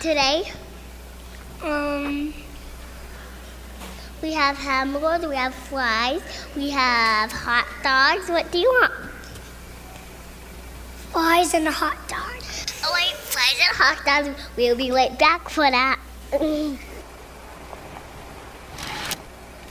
[0.00, 0.52] today?
[1.62, 2.34] Um,
[4.22, 6.22] We have hamburgers, we have fries,
[6.56, 8.28] we have hot dogs.
[8.28, 8.92] What do you want?
[11.12, 12.36] fries and a hot dog.
[12.84, 14.28] Oh, wait, fries and hot dogs.
[14.56, 15.98] We'll be right back for that.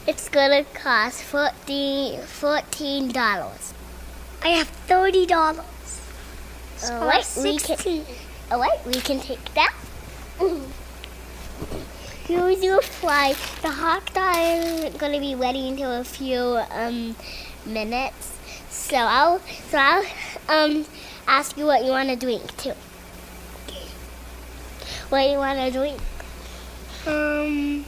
[0.08, 3.74] It's gonna cost $14, $14.
[4.42, 6.00] I have thirty dollars.
[6.86, 8.06] Oh, wait, we can,
[8.52, 9.74] oh, wait, we can take that.
[12.28, 13.34] Here's your fly.
[13.62, 17.16] The hot dog isn't gonna be ready until a few um,
[17.66, 18.38] minutes.
[18.70, 20.06] So I'll, so I'll
[20.50, 20.86] um,
[21.28, 22.74] ask you what you want to drink too.
[25.10, 26.00] What you want to drink?
[27.08, 27.86] Um,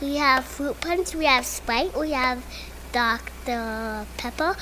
[0.00, 2.44] We have fruit punch, we have Sprite, we have
[2.92, 4.06] Dr.
[4.16, 4.56] Pepper,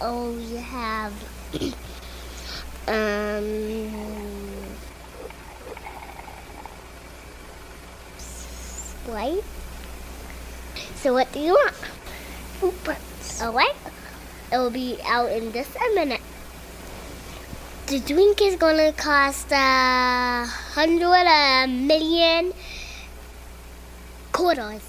[0.00, 1.12] oh, we have
[2.88, 4.67] um,
[9.08, 9.42] Sprite.
[10.96, 11.74] So what do you want?
[13.40, 13.74] All right.
[14.52, 16.20] It will be out in just a minute.
[17.86, 22.52] The drink is gonna cost a hundred a million
[24.32, 24.84] quarters.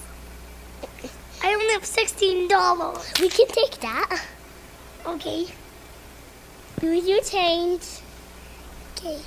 [1.42, 3.14] I only have sixteen dollars.
[3.22, 4.22] We can take that.
[5.06, 5.48] Okay.
[6.82, 7.88] Here's your change.
[8.98, 9.22] Okay.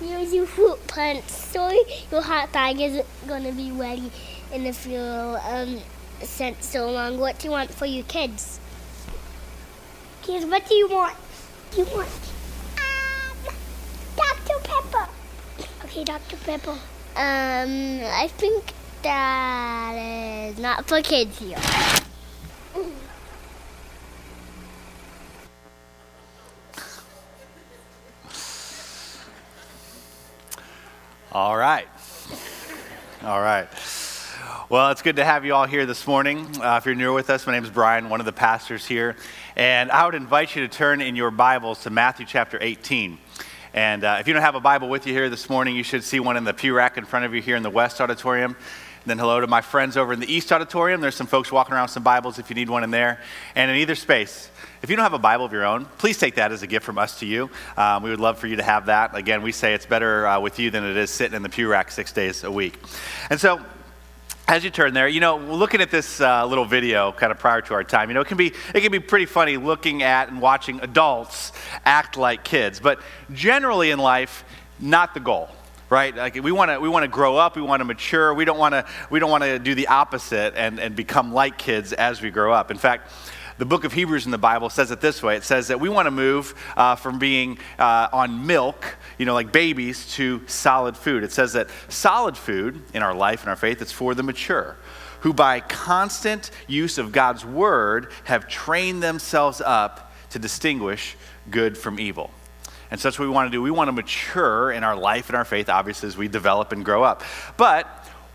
[0.00, 0.46] Here's your
[0.86, 1.24] punch.
[1.24, 4.10] Sorry, your hot dog isn't gonna be ready
[4.50, 5.78] in a few um
[6.22, 7.18] sent so long.
[7.18, 8.58] What do you want for your kids?
[10.22, 11.16] Kids, what do you want?
[11.76, 12.08] You want?
[12.78, 13.54] Um,
[14.16, 14.58] Dr.
[14.64, 15.08] Pepper.
[15.84, 16.36] Okay, Dr.
[16.38, 16.78] Pepper.
[17.16, 21.58] Um, I think that is not for kids here.
[31.32, 31.86] All right.
[33.22, 33.68] All right.
[34.68, 36.44] Well, it's good to have you all here this morning.
[36.60, 39.14] Uh, if you're new with us, my name is Brian, one of the pastors here.
[39.54, 43.16] And I would invite you to turn in your Bibles to Matthew chapter 18.
[43.74, 46.02] And uh, if you don't have a Bible with you here this morning, you should
[46.02, 48.56] see one in the pew rack in front of you here in the West Auditorium.
[49.06, 51.00] Then hello to my friends over in the East Auditorium.
[51.00, 53.18] There's some folks walking around with some Bibles if you need one in there.
[53.54, 54.50] And in either space,
[54.82, 56.84] if you don't have a Bible of your own, please take that as a gift
[56.84, 57.48] from us to you.
[57.78, 59.16] Um, we would love for you to have that.
[59.16, 61.66] Again, we say it's better uh, with you than it is sitting in the pew
[61.66, 62.78] rack six days a week.
[63.30, 63.60] And so,
[64.46, 67.62] as you turn there, you know, looking at this uh, little video kind of prior
[67.62, 70.28] to our time, you know, it can be it can be pretty funny looking at
[70.28, 71.52] and watching adults
[71.86, 72.80] act like kids.
[72.80, 73.00] But
[73.32, 74.44] generally in life,
[74.78, 75.48] not the goal
[75.90, 76.14] right?
[76.14, 78.32] Like we want to we want to grow up, we want to mature.
[78.32, 81.58] We don't want to we don't want to do the opposite and and become like
[81.58, 82.70] kids as we grow up.
[82.70, 83.10] In fact.
[83.58, 85.36] The book of Hebrews in the Bible says it this way.
[85.36, 89.34] It says that we want to move uh, from being uh, on milk, you know,
[89.34, 91.24] like babies, to solid food.
[91.24, 94.78] It says that solid food in our life and our faith is for the mature,
[95.20, 101.18] who by constant use of God's word have trained themselves up to distinguish
[101.50, 102.30] good from evil.
[102.90, 103.62] And so that's what we want to do.
[103.62, 106.84] We want to mature in our life and our faith, obviously, as we develop and
[106.84, 107.22] grow up.
[107.56, 107.86] But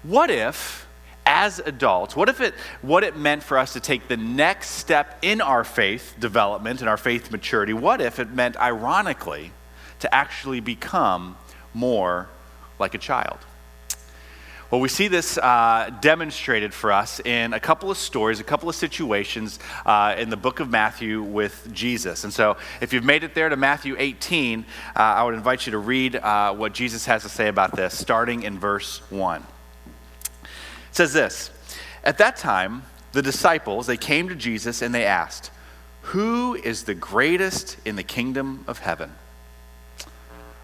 [0.03, 0.87] what if,
[1.25, 5.17] as adults, what if it what it meant for us to take the next step
[5.21, 7.73] in our faith development and our faith maturity?
[7.73, 9.51] What if it meant, ironically,
[9.99, 11.37] to actually become
[11.73, 12.29] more
[12.79, 13.39] like a child?
[14.75, 18.67] Well, we see this uh, demonstrated for us in a couple of stories, a couple
[18.67, 22.25] of situations uh, in the book of Matthew with Jesus.
[22.25, 25.71] And so, if you've made it there to Matthew 18, uh, I would invite you
[25.71, 29.43] to read uh, what Jesus has to say about this, starting in verse 1.
[30.43, 30.49] It
[30.91, 31.51] says this
[32.03, 32.83] At that time,
[33.13, 35.51] the disciples, they came to Jesus and they asked,
[36.01, 39.13] Who is the greatest in the kingdom of heaven?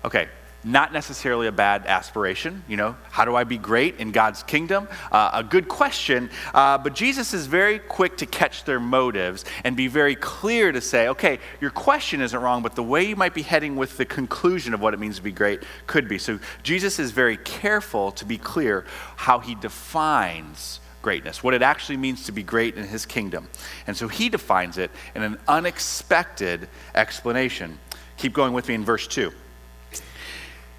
[0.04, 0.28] Okay,
[0.64, 2.64] not necessarily a bad aspiration.
[2.68, 4.88] You know, how do I be great in God's kingdom?
[5.12, 9.76] Uh, a good question, uh, but Jesus is very quick to catch their motives and
[9.76, 13.34] be very clear to say, okay, your question isn't wrong, but the way you might
[13.34, 16.18] be heading with the conclusion of what it means to be great could be.
[16.18, 21.98] So Jesus is very careful to be clear how he defines greatness, what it actually
[21.98, 23.50] means to be great in his kingdom.
[23.88, 27.80] And so he defines it in an unexpected explanation.
[28.18, 29.32] Keep going with me in verse 2.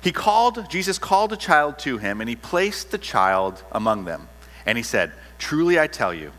[0.02, 4.28] He called, Jesus called a child to him, and he placed the child among them.
[4.66, 6.32] And he said, Truly I tell you,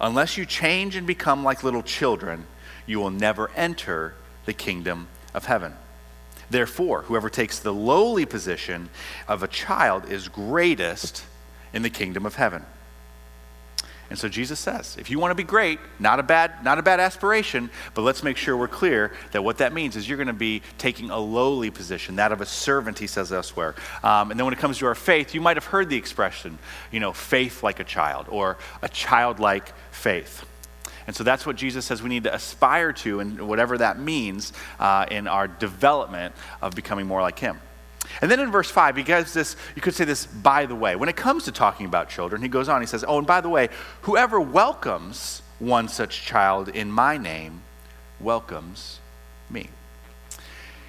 [0.00, 2.46] unless you change and become like little children,
[2.86, 4.14] you will never enter
[4.44, 5.72] the kingdom of heaven.
[6.50, 8.90] Therefore, whoever takes the lowly position
[9.26, 11.24] of a child is greatest
[11.72, 12.64] in the kingdom of heaven.
[14.08, 16.82] And so Jesus says, if you want to be great, not a bad, not a
[16.82, 20.28] bad aspiration, but let's make sure we're clear that what that means is you're going
[20.28, 23.74] to be taking a lowly position, that of a servant, he says elsewhere.
[24.04, 26.58] Um, and then when it comes to our faith, you might have heard the expression,
[26.92, 30.44] you know, faith like a child or a childlike faith.
[31.08, 34.52] And so that's what Jesus says we need to aspire to, and whatever that means
[34.78, 37.60] uh, in our development of becoming more like him.
[38.20, 40.96] And then in verse 5, he gives this, you could say this, by the way.
[40.96, 43.40] When it comes to talking about children, he goes on, he says, Oh, and by
[43.40, 43.68] the way,
[44.02, 47.62] whoever welcomes one such child in my name
[48.20, 49.00] welcomes
[49.50, 49.70] me.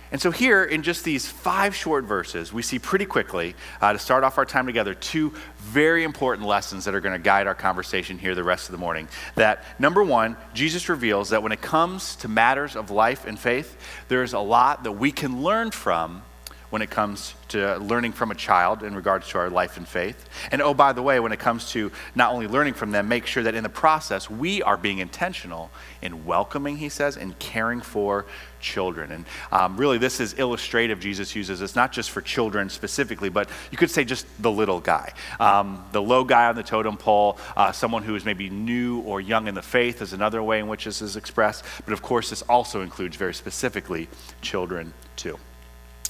[0.09, 3.99] And so, here in just these five short verses, we see pretty quickly, uh, to
[3.99, 7.55] start off our time together, two very important lessons that are going to guide our
[7.55, 9.09] conversation here the rest of the morning.
[9.35, 13.77] That number one, Jesus reveals that when it comes to matters of life and faith,
[14.07, 16.23] there's a lot that we can learn from
[16.69, 20.29] when it comes to learning from a child in regards to our life and faith.
[20.51, 23.25] And oh, by the way, when it comes to not only learning from them, make
[23.25, 25.71] sure that in the process we are being intentional
[26.01, 28.25] in welcoming, he says, and caring for
[28.59, 29.11] children.
[29.11, 31.61] And um, really, this is illustrative, Jesus uses.
[31.61, 35.13] It's not just for children specifically, but you could say just the little guy.
[35.39, 39.21] Um, the low guy on the totem pole, uh, someone who is maybe new or
[39.21, 41.63] young in the faith, is another way in which this is expressed.
[41.85, 44.09] But of course, this also includes very specifically
[44.41, 45.39] children, too.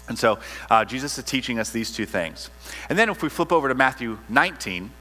[0.08, 0.40] And so
[0.70, 2.50] uh, Jesus is teaching us these two things.
[2.90, 4.92] And then if we flip over to Matthew 19,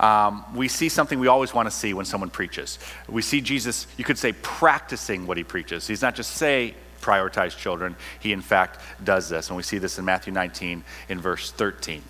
[0.00, 2.78] um, we see something we always want to see when someone preaches.
[3.08, 5.86] We see Jesus, you could say, practicing what he preaches.
[5.86, 7.96] He's not just say, prioritize children.
[8.20, 9.48] He, in fact, does this.
[9.48, 12.02] And we see this in Matthew 19 in verse 13.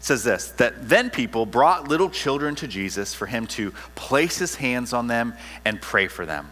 [0.00, 4.38] It says this that then people brought little children to Jesus for him to place
[4.38, 6.50] his hands on them and pray for them.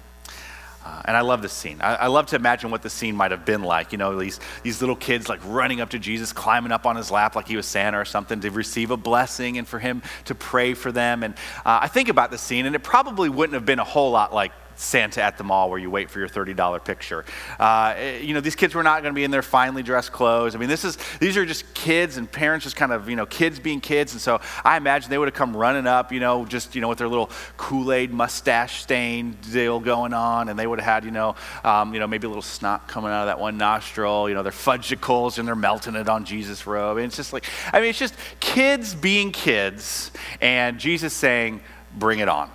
[0.88, 1.82] Uh, and I love this scene.
[1.82, 3.92] I, I, love to imagine what the scene might have been like.
[3.92, 7.10] You know, these, these little kids like running up to Jesus, climbing up on his
[7.10, 10.34] lap like he was Santa or something to receive a blessing and for him to
[10.34, 11.24] pray for them.
[11.24, 11.34] And
[11.66, 14.32] uh, I think about the scene, and it probably wouldn't have been a whole lot
[14.32, 17.24] like Santa at the mall where you wait for your $30 picture.
[17.58, 20.54] Uh, you know, these kids were not going to be in their finely dressed clothes.
[20.54, 23.26] I mean, this is, these are just kids and parents just kind of, you know,
[23.26, 24.12] kids being kids.
[24.12, 26.88] And so I imagine they would have come running up, you know, just, you know,
[26.88, 30.48] with their little Kool-Aid mustache stain deal going on.
[30.48, 31.34] And they would have had, you know,
[31.64, 34.42] um, you know, maybe a little snot coming out of that one nostril, you know,
[34.42, 36.98] their Fudgsicles and they're melting it on Jesus' robe.
[36.98, 40.10] And it's just like, I mean, it's just kids being kids
[40.40, 41.60] and Jesus saying,
[41.96, 42.50] bring it on.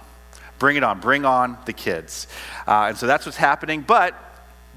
[0.64, 1.02] Bring it on.
[1.02, 2.26] Bring on the kids.
[2.66, 3.82] Uh, and so that's what's happening.
[3.82, 4.16] But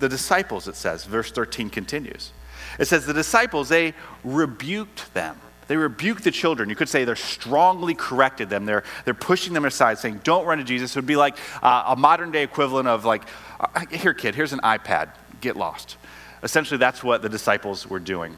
[0.00, 2.32] the disciples, it says, verse 13 continues.
[2.80, 3.94] It says, the disciples, they
[4.24, 5.40] rebuked them.
[5.68, 6.70] They rebuked the children.
[6.70, 8.66] You could say they're strongly corrected them.
[8.66, 10.90] They're, they're pushing them aside, saying, Don't run to Jesus.
[10.90, 13.22] It would be like uh, a modern day equivalent of, like,
[13.60, 15.10] uh, here, kid, here's an iPad.
[15.40, 15.98] Get lost.
[16.42, 18.36] Essentially, that's what the disciples were doing.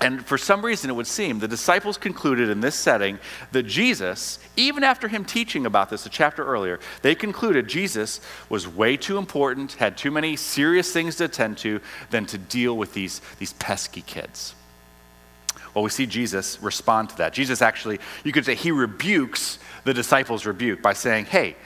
[0.00, 3.18] And for some reason, it would seem the disciples concluded in this setting
[3.50, 8.68] that Jesus, even after him teaching about this a chapter earlier, they concluded Jesus was
[8.68, 11.80] way too important, had too many serious things to attend to,
[12.10, 14.54] than to deal with these, these pesky kids.
[15.74, 17.32] Well, we see Jesus respond to that.
[17.32, 21.56] Jesus actually, you could say, he rebukes the disciples' rebuke by saying, Hey,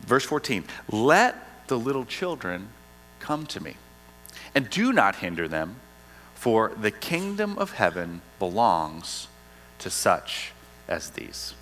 [0.00, 2.68] verse 14, let the little children
[3.18, 3.76] come to me,
[4.54, 5.76] and do not hinder them
[6.46, 9.26] for the kingdom of heaven belongs
[9.80, 10.52] to such
[10.86, 11.54] as these.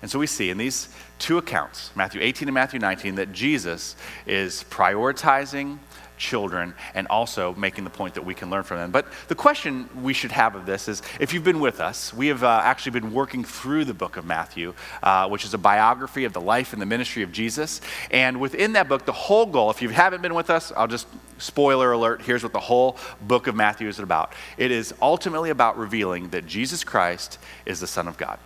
[0.00, 0.88] And so we see in these
[1.18, 3.94] two accounts, Matthew 18 and Matthew 19, that Jesus
[4.26, 5.80] is prioritizing
[6.20, 8.90] children and also making the point that we can learn from them.
[8.92, 12.28] But the question we should have of this is if you've been with us, we
[12.28, 16.24] have uh, actually been working through the book of Matthew, uh, which is a biography
[16.24, 17.80] of the life and the ministry of Jesus.
[18.10, 21.08] And within that book, the whole goal, if you haven't been with us, I'll just
[21.38, 25.78] spoiler alert here's what the whole book of Matthew is about it is ultimately about
[25.78, 28.38] revealing that Jesus Christ is the Son of God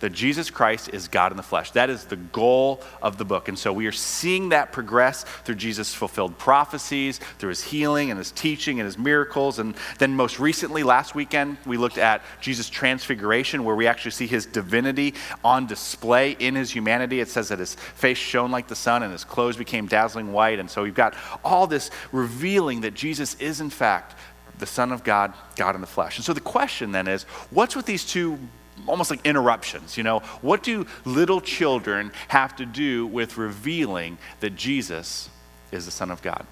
[0.00, 1.70] that Jesus Christ is God in the flesh.
[1.72, 3.48] That is the goal of the book.
[3.48, 8.18] And so we are seeing that progress through Jesus' fulfilled prophecies, through his healing and
[8.18, 9.58] his teaching and his miracles.
[9.58, 14.26] And then most recently, last weekend, we looked at Jesus' transfiguration, where we actually see
[14.26, 15.14] his divinity
[15.44, 17.20] on display in his humanity.
[17.20, 20.58] It says that his face shone like the sun and his clothes became dazzling white.
[20.58, 21.14] And so we've got
[21.44, 24.14] all this revealing that Jesus is, in fact,
[24.58, 26.16] the Son of God, God in the flesh.
[26.18, 28.38] And so the question then is what's with these two
[28.86, 29.96] almost like interruptions.
[29.96, 35.28] You know, what do little children have to do with revealing that Jesus
[35.72, 36.46] is the Son of God?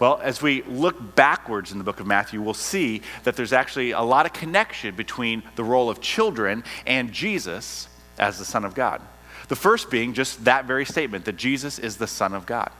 [0.00, 3.92] Well, as we look backwards in the book of Matthew, we'll see that there's actually
[3.92, 8.74] a lot of connection between the role of children and Jesus as the Son of
[8.74, 9.00] God.
[9.48, 12.70] The first being just that very statement that Jesus is the Son of God.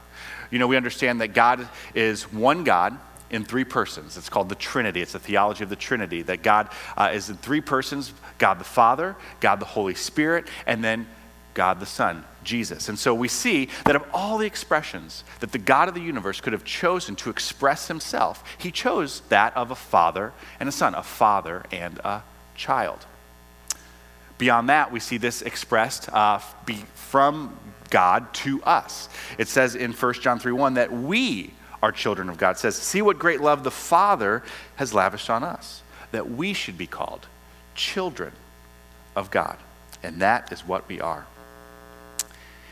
[0.51, 2.99] You know, we understand that God is one God
[3.35, 4.17] in three persons.
[4.17, 5.03] It's called the Trinity.
[5.03, 8.65] It's a theology of the Trinity that God uh, is in three persons God the
[8.65, 11.07] Father, God the Holy Spirit, and then
[11.55, 12.89] God the Son, Jesus.
[12.89, 16.41] And so we see that of all the expressions that the God of the universe
[16.41, 20.95] could have chosen to express himself, he chose that of a father and a son,
[20.95, 22.23] a father and a
[22.57, 23.07] child.
[24.39, 27.57] Beyond that, we see this expressed uh, from
[27.91, 29.09] God to us.
[29.39, 31.53] It says in 1 John 3 1 that we
[31.85, 32.57] are children of God.
[32.57, 34.43] Says, See what great love the Father
[34.77, 37.27] has lavished on us, that we should be called
[37.75, 38.33] children
[39.15, 39.59] of God.
[40.03, 41.27] And that is what we are.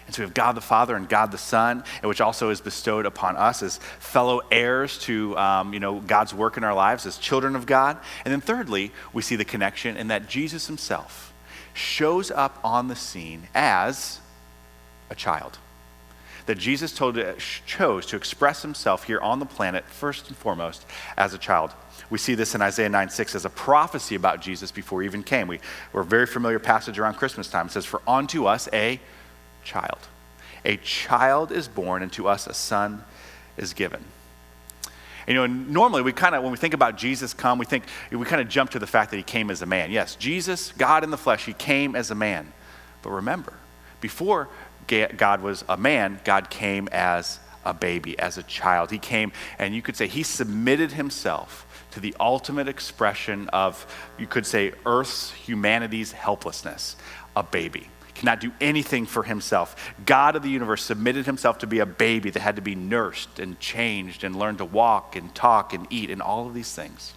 [0.06, 3.04] And so we have God the Father and God the Son, which also is bestowed
[3.04, 7.18] upon us as fellow heirs to um, you know, God's work in our lives as
[7.18, 7.98] children of God.
[8.24, 11.34] And then thirdly, we see the connection in that Jesus himself
[11.74, 14.20] shows up on the scene as
[15.10, 15.58] a child.
[16.46, 17.34] That Jesus told, uh,
[17.66, 20.84] chose to express himself here on the planet, first and foremost,
[21.16, 21.72] as a child.
[22.10, 25.22] We see this in Isaiah 9 6 as a prophecy about Jesus before he even
[25.22, 25.48] came.
[25.48, 25.60] We,
[25.92, 27.66] we're a very familiar passage around Christmas time.
[27.66, 29.00] It says, For unto us a
[29.64, 29.98] child.
[30.64, 33.04] A child is born, and to us a son
[33.56, 34.04] is given.
[35.26, 38.24] You know, normally we kind of, when we think about Jesus come, we think, we
[38.26, 39.90] kind of jump to the fact that he came as a man.
[39.90, 42.52] Yes, Jesus, God in the flesh, he came as a man.
[43.02, 43.52] But remember,
[44.00, 44.48] before
[44.88, 48.90] God was a man, God came as a baby, as a child.
[48.90, 53.86] He came, and you could say he submitted himself to the ultimate expression of,
[54.18, 56.96] you could say, Earth's, humanity's helplessness,
[57.36, 57.88] a baby
[58.22, 59.92] cannot do anything for himself.
[60.06, 63.40] God of the universe submitted himself to be a baby that had to be nursed
[63.40, 67.14] and changed and learn to walk and talk and eat and all of these things.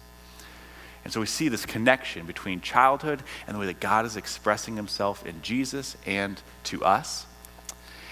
[1.04, 4.74] And so we see this connection between childhood and the way that God is expressing
[4.74, 7.26] himself in Jesus and to us.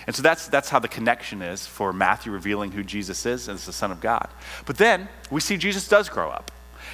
[0.06, 3.66] And so that's, that's how the connection is for Matthew revealing who Jesus is as
[3.66, 4.28] the Son of God.
[4.66, 6.50] But then we see Jesus does grow up.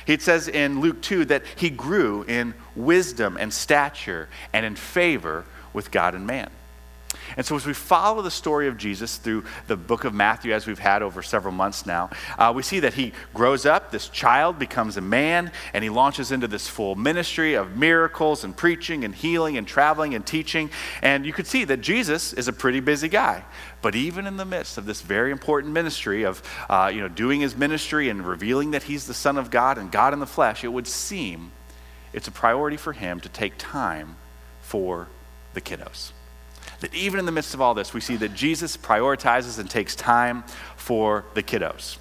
[0.06, 5.44] It says in Luke 2 that he grew in wisdom and stature and in favor
[5.72, 6.50] with God and man.
[7.36, 10.66] And so, as we follow the story of Jesus through the book of Matthew, as
[10.66, 14.58] we've had over several months now, uh, we see that he grows up, this child
[14.58, 19.14] becomes a man, and he launches into this full ministry of miracles and preaching and
[19.14, 20.70] healing and traveling and teaching.
[21.02, 23.44] And you could see that Jesus is a pretty busy guy.
[23.82, 27.40] But even in the midst of this very important ministry of uh, you know, doing
[27.40, 30.64] his ministry and revealing that he's the Son of God and God in the flesh,
[30.64, 31.52] it would seem
[32.12, 34.16] it's a priority for him to take time
[34.60, 35.08] for
[35.54, 36.12] the kiddos.
[36.80, 39.94] That even in the midst of all this, we see that Jesus prioritizes and takes
[39.94, 40.44] time
[40.76, 41.98] for the kiddos.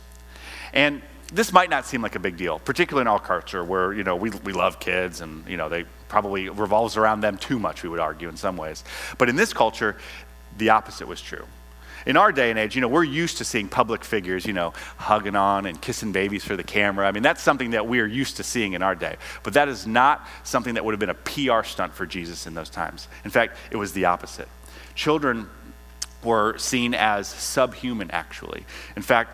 [0.73, 1.01] And
[1.33, 4.15] this might not seem like a big deal, particularly in our culture where, you know,
[4.15, 7.89] we, we love kids and, you know, they probably revolves around them too much, we
[7.89, 8.83] would argue in some ways.
[9.17, 9.97] But in this culture,
[10.57, 11.45] the opposite was true
[12.05, 14.73] in our day and age, you know, we're used to seeing public figures, you know,
[14.97, 17.07] hugging on and kissing babies for the camera.
[17.07, 19.17] I mean, that's something that we are used to seeing in our day.
[19.43, 22.53] But that is not something that would have been a PR stunt for Jesus in
[22.53, 23.07] those times.
[23.23, 24.47] In fact, it was the opposite.
[24.95, 25.49] Children
[26.23, 28.65] were seen as subhuman, actually.
[28.95, 29.31] In fact,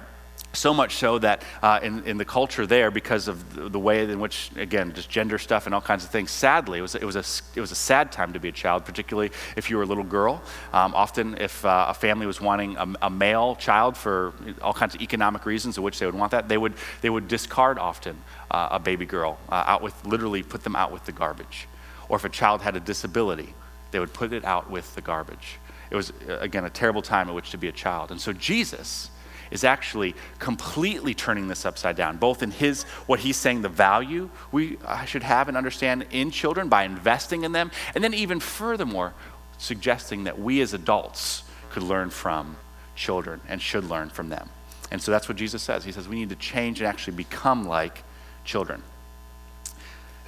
[0.56, 4.20] so much so that uh, in, in the culture there, because of the, way in
[4.20, 7.16] which, again, just gender stuff and all kinds of things, sadly, it was, it was,
[7.16, 7.24] a,
[7.58, 10.04] it was a sad time to be a child, particularly if you were a little
[10.04, 10.42] girl.
[10.74, 14.96] Um, often, if uh, a family was wanting a, a, male child for all kinds
[14.96, 18.18] of economic reasons in which they would want that, they would, they would discard often
[18.52, 21.68] uh, a baby girl uh, out with, literally put them out with the garbage.
[22.10, 23.54] Or if a child had a disability,
[23.92, 25.60] they would put it out with the garbage.
[25.90, 28.12] It was, uh, again, a terrible time in which to be a child.
[28.12, 29.10] And so Jesus
[29.56, 34.30] is actually completely turning this upside down, both in his, what he's saying, the value
[34.52, 38.40] we uh, should have and understand in children by investing in them, and then even
[38.40, 39.14] furthermore,
[39.58, 42.58] suggesting that we as adults could learn from
[42.96, 44.50] children and should learn from them.
[44.92, 45.84] And so that's what Jesus says.
[45.84, 48.04] He says we need to change and actually become like
[48.44, 48.84] children.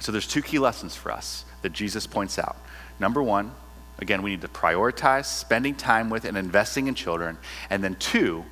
[0.00, 2.56] So there's two key lessons for us that Jesus points out.
[2.98, 3.52] Number one,
[3.98, 7.38] again, we need to prioritize spending time with and investing in children.
[7.70, 8.44] And then two,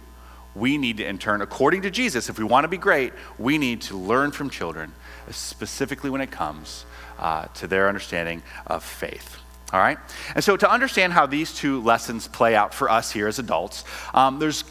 [0.57, 3.59] we need to, in turn, according to Jesus, if we want to be great, we
[3.59, 4.93] need to learn from children,
[5.31, 6.87] specifically when it comes
[7.19, 9.37] uh, to their understanding of faith.
[9.73, 9.99] All right?
[10.35, 13.85] And so, to understand how these two lessons play out for us here as adults,
[14.15, 14.65] um, there's,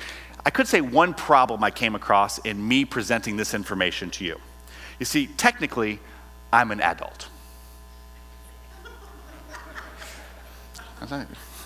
[0.46, 4.40] I could say, one problem I came across in me presenting this information to you.
[5.00, 6.00] You see, technically,
[6.52, 7.30] I'm an adult.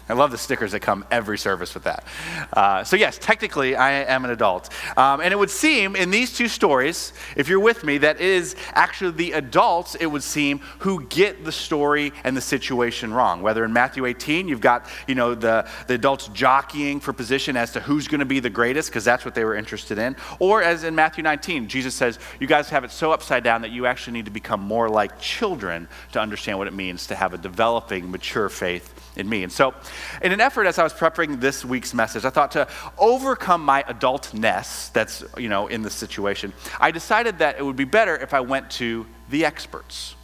[0.10, 2.04] I love the stickers that come every service with that.
[2.51, 4.70] Uh, so, yes, technically, I am an adult.
[4.98, 8.22] Um, and it would seem in these two stories, if you're with me, that it
[8.22, 13.44] is actually the adults, it would seem, who get the story and the situation wrong.
[13.44, 17.72] Whether in Matthew 18, you've got, you know, the, the adults jockeying for position as
[17.74, 20.16] to who's going to be the greatest, because that's what they were interested in.
[20.39, 23.72] Or as in Matthew 19, Jesus says, you guys have it so upside down that
[23.72, 27.36] you actually need to become more like children to understand what it means to have
[27.36, 29.44] a developing, mature faith in me.
[29.44, 29.75] And so,
[30.22, 33.84] in an effort as I was preparing this week's message, I thought to overcome my
[33.84, 38.34] adultness that's, you know, in the situation, I decided that it would be better if
[38.34, 40.15] I went to the experts.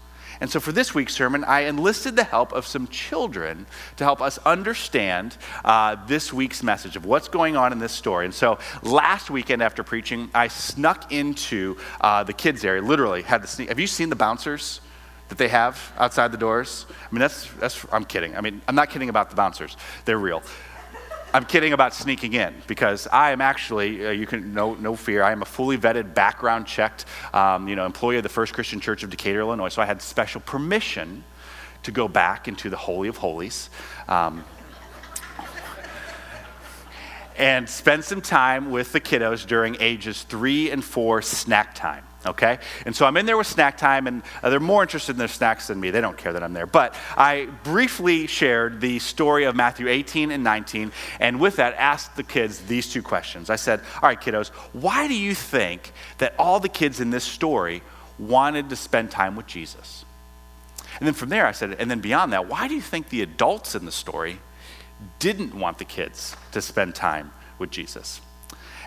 [0.41, 3.65] And so for this week's sermon, I enlisted the help of some children
[3.98, 8.25] to help us understand uh, this week's message of what's going on in this story.
[8.25, 13.41] And so last weekend after preaching, I snuck into uh, the kids' area, literally had
[13.44, 13.70] to sneak.
[13.70, 14.82] Have you seen the bouncers?
[15.29, 16.86] That they have outside the doors.
[16.89, 18.36] I mean, that's, that's, I'm kidding.
[18.36, 20.44] I mean, I'm not kidding about the bouncers, they're real.
[21.34, 25.22] I'm kidding about sneaking in because I am actually, uh, you can, no, no fear,
[25.22, 28.79] I am a fully vetted, background checked, um, you know, employee of the First Christian
[28.79, 29.67] Church of Decatur, Illinois.
[29.67, 31.25] So I had special permission
[31.84, 33.70] to go back into the Holy of Holies.
[34.08, 34.46] Um,
[37.38, 42.60] and spend some time with the kiddos during ages three and four snack time okay?
[42.86, 45.27] And so I'm in there with snack time, and uh, they're more interested in their
[45.27, 45.91] snacks than me.
[45.91, 46.65] They don't care that I'm there.
[46.65, 52.15] But I briefly shared the story of Matthew 18 and 19, and with that, asked
[52.15, 53.50] the kids these two questions.
[53.50, 57.24] I said, All right, kiddos, why do you think that all the kids in this
[57.24, 57.82] story
[58.17, 60.05] wanted to spend time with Jesus?
[61.00, 63.22] And then from there, I said, and then beyond that, why do you think the
[63.22, 64.39] adults in the story
[65.20, 68.22] didn't want the kids to spend time with Jesus?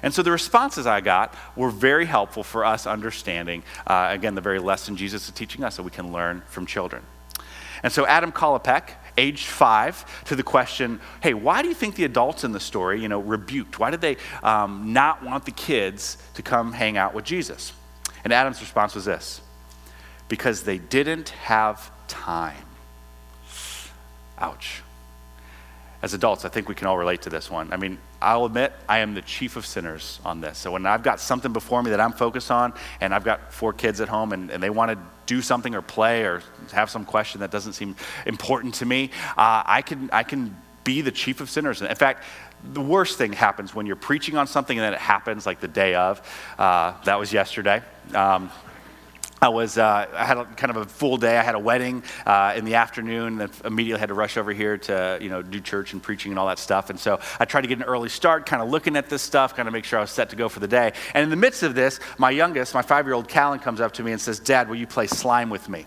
[0.03, 4.41] And so the responses I got were very helpful for us understanding, uh, again, the
[4.41, 7.03] very lesson Jesus is teaching us that we can learn from children.
[7.83, 12.05] And so Adam Kolopek, age five, to the question, hey, why do you think the
[12.05, 13.79] adults in the story, you know, rebuked?
[13.79, 17.73] Why did they um, not want the kids to come hang out with Jesus?
[18.25, 19.41] And Adam's response was this
[20.29, 22.65] because they didn't have time.
[24.39, 24.83] Ouch
[26.01, 27.73] as adults, I think we can all relate to this one.
[27.73, 30.59] I mean, I'll admit I am the chief of sinners on this.
[30.59, 33.73] So when I've got something before me that I'm focused on, and I've got four
[33.73, 37.05] kids at home and, and they want to do something or play or have some
[37.05, 41.41] question that doesn't seem important to me, uh, I, can, I can be the chief
[41.41, 41.83] of sinners.
[41.83, 42.25] In fact,
[42.73, 45.69] the worst thing happens when you're preaching on something and then it happens like the
[45.69, 46.21] day of.
[46.59, 47.83] Uh, that was yesterday.
[48.15, 48.51] Um,
[49.41, 51.37] I was uh, I had a, kind of a full day.
[51.39, 54.79] I had a wedding uh, in the afternoon, and immediately had to rush over here
[54.79, 56.91] to you know do church and preaching and all that stuff.
[56.91, 59.55] And so I tried to get an early start, kind of looking at this stuff,
[59.55, 60.93] kind of make sure I was set to go for the day.
[61.15, 64.13] And in the midst of this, my youngest, my five-year-old Callan, comes up to me
[64.13, 65.87] and says, "Dad, will you play slime with me?"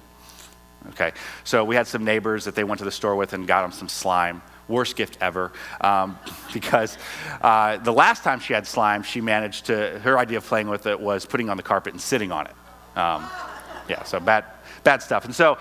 [0.90, 1.12] Okay,
[1.44, 3.72] so we had some neighbors that they went to the store with and got them
[3.72, 6.18] some slime worst gift ever um,
[6.54, 6.98] because
[7.42, 10.86] uh, the last time she had slime she managed to her idea of playing with
[10.86, 12.54] it was putting on the carpet and sitting on it
[12.96, 13.28] um,
[13.90, 14.46] yeah, so bad,
[14.84, 15.26] bad stuff.
[15.26, 15.58] And so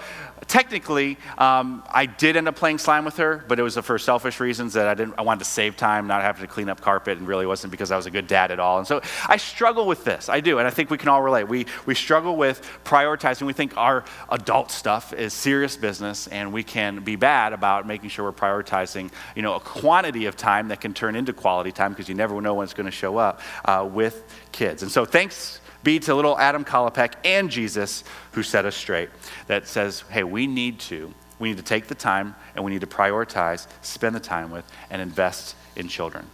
[0.47, 4.41] technically, um, I did end up playing slime with her, but it was for selfish
[4.41, 5.15] reasons that I didn't.
[5.19, 7.91] I wanted to save time, not having to clean up carpet, and really wasn't because
[7.91, 8.79] I was a good dad at all.
[8.79, 10.29] And so I struggle with this.
[10.29, 11.45] I do, and I think we can all relate.
[11.49, 13.47] We we struggle with prioritizing.
[13.47, 18.11] We think our adult stuff is serious business, and we can be bad about making
[18.11, 21.93] sure we're prioritizing, you know, a quantity of time that can turn into quality time
[21.93, 24.83] because you never know when it's going to show up uh, with kids.
[24.83, 29.11] And so thanks be to little Adam Kolopek and Jesus who set us straight.
[29.47, 31.13] That says, hey, we need to.
[31.39, 34.71] We need to take the time and we need to prioritize, spend the time with,
[34.91, 36.27] and invest in children.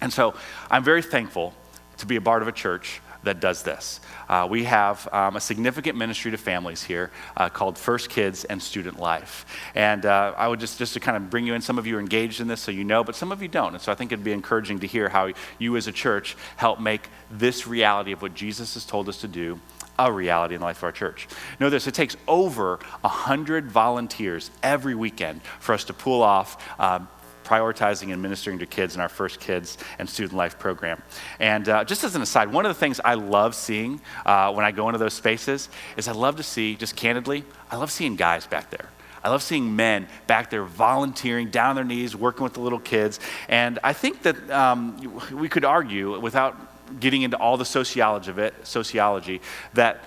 [0.00, 0.34] And so
[0.70, 1.54] I'm very thankful
[1.98, 4.00] to be a part of a church that does this.
[4.28, 8.62] Uh, we have um, a significant ministry to families here uh, called First Kids and
[8.62, 9.46] Student Life.
[9.74, 11.96] And uh, I would just, just to kind of bring you in, some of you
[11.96, 13.74] are engaged in this so you know, but some of you don't.
[13.74, 16.80] And so I think it'd be encouraging to hear how you as a church help
[16.80, 19.60] make this reality of what Jesus has told us to do
[19.98, 21.28] a reality in the life of our church.
[21.60, 27.08] Know this, it takes over 100 volunteers every weekend for us to pull off um,
[27.44, 31.02] prioritizing and ministering to kids in our first kids and student life program.
[31.38, 34.64] And uh, just as an aside, one of the things I love seeing uh, when
[34.64, 38.16] I go into those spaces is I love to see, just candidly, I love seeing
[38.16, 38.88] guys back there.
[39.22, 42.78] I love seeing men back there volunteering, down on their knees, working with the little
[42.78, 43.20] kids.
[43.48, 46.54] And I think that um, we could argue, without
[47.00, 49.40] getting into all the sociology of it, sociology,
[49.72, 50.04] that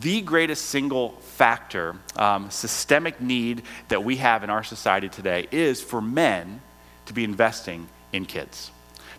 [0.00, 5.82] the greatest single factor, um, systemic need that we have in our society today is
[5.82, 6.60] for men
[7.06, 8.70] to be investing in kids.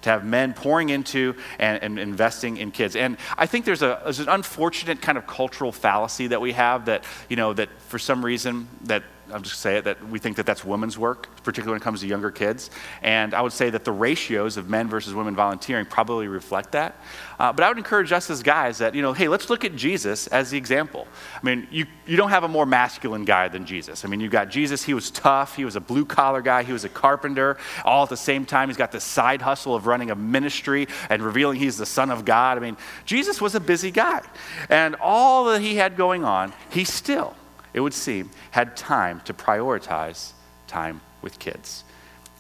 [0.02, 2.96] To have men pouring into and, and investing in kids.
[2.96, 6.86] And I think there's, a, there's an unfortunate kind of cultural fallacy that we have
[6.86, 9.04] that, you know, that for some reason that
[9.36, 12.00] I'll just say it, that we think that that's women's work, particularly when it comes
[12.00, 12.70] to younger kids.
[13.02, 16.96] And I would say that the ratios of men versus women volunteering probably reflect that.
[17.38, 19.76] Uh, but I would encourage us as guys that, you know, hey, let's look at
[19.76, 21.06] Jesus as the example.
[21.36, 24.06] I mean, you, you don't have a more masculine guy than Jesus.
[24.06, 26.72] I mean, you got Jesus, he was tough, he was a blue collar guy, he
[26.72, 27.58] was a carpenter.
[27.84, 31.22] All at the same time, he's got this side hustle of running a ministry and
[31.22, 32.58] revealing he's the Son of God.
[32.58, 34.22] I mean, Jesus was a busy guy.
[34.70, 37.36] And all that he had going on, he still,
[37.76, 40.32] it would seem, had time to prioritize
[40.66, 41.84] time with kids.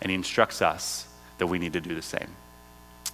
[0.01, 1.07] And he instructs us
[1.39, 2.29] that we need to do the same.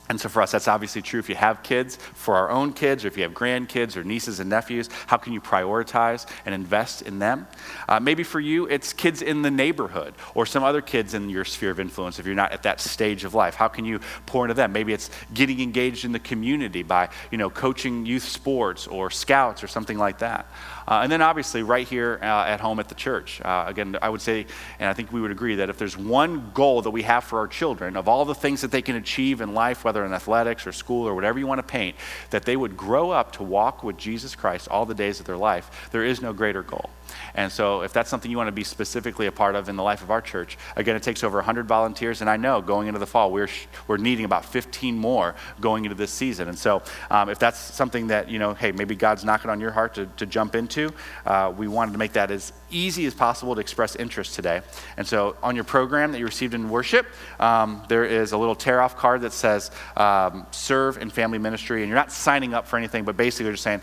[0.07, 3.05] And so for us, that's obviously true if you have kids, for our own kids,
[3.05, 7.01] or if you have grandkids or nieces and nephews, how can you prioritize and invest
[7.03, 7.47] in them?
[7.87, 11.45] Uh, maybe for you, it's kids in the neighborhood or some other kids in your
[11.45, 13.55] sphere of influence if you're not at that stage of life.
[13.55, 14.73] How can you pour into them?
[14.73, 19.63] Maybe it's getting engaged in the community by, you know, coaching youth sports or scouts
[19.63, 20.45] or something like that.
[20.87, 23.41] Uh, and then obviously, right here uh, at home at the church.
[23.41, 24.45] Uh, again, I would say,
[24.79, 27.39] and I think we would agree, that if there's one goal that we have for
[27.39, 30.65] our children, of all the things that they can achieve in life, whether in athletics
[30.65, 31.95] or school or whatever you want to paint,
[32.29, 35.37] that they would grow up to walk with Jesus Christ all the days of their
[35.37, 36.89] life, there is no greater goal.
[37.35, 39.83] And so, if that's something you want to be specifically a part of in the
[39.83, 42.21] life of our church, again, it takes over 100 volunteers.
[42.21, 43.49] And I know going into the fall, we're,
[43.87, 46.47] we're needing about 15 more going into this season.
[46.47, 49.71] And so, um, if that's something that, you know, hey, maybe God's knocking on your
[49.71, 50.91] heart to, to jump into,
[51.25, 54.61] uh, we wanted to make that as easy as possible to express interest today.
[54.97, 57.05] And so, on your program that you received in worship,
[57.39, 61.81] um, there is a little tear off card that says um, serve in family ministry.
[61.81, 63.81] And you're not signing up for anything, but basically, you're just saying,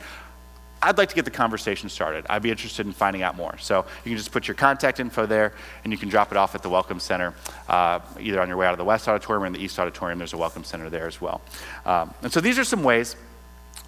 [0.80, 2.24] I'd like to get the conversation started.
[2.30, 3.58] I'd be interested in finding out more.
[3.58, 6.54] So you can just put your contact info there and you can drop it off
[6.54, 7.34] at the Welcome Center,
[7.68, 10.18] uh, either on your way out of the West Auditorium or in the East Auditorium.
[10.18, 11.40] There's a Welcome Center there as well.
[11.84, 13.16] Um, and so these are some ways,